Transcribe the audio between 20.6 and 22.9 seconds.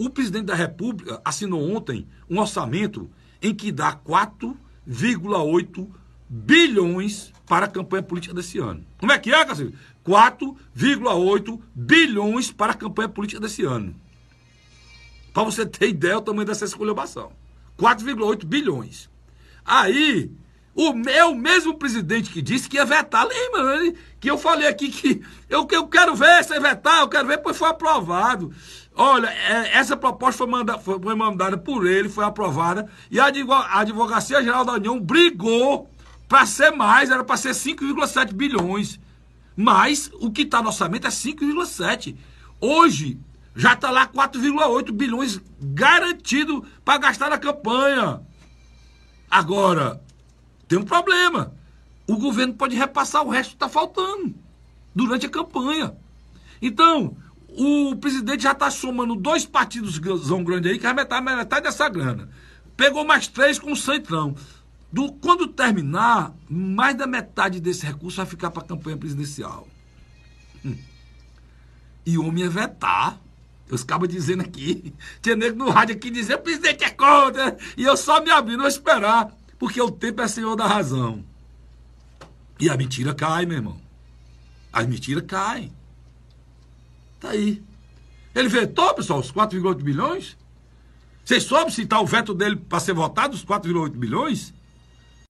o meu mesmo presidente que disse que ia